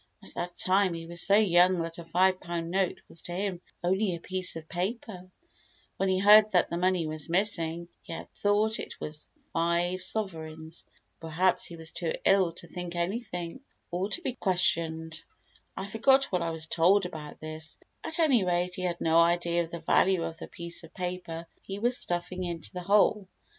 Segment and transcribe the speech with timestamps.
[0.23, 3.61] At that time he was so young that a five pound note was to him
[3.83, 5.29] only a piece of paper;
[5.97, 10.87] when he heard that the money was missing, he had thought it was five sovereigns;
[11.21, 13.59] or perhaps he was too ill to think anything,
[13.91, 15.21] or to be questioned;
[15.77, 19.69] I forget what I was told about this—at any rate he had no idea of
[19.69, 23.27] the value of the piece of paper he was stuffing into the hole.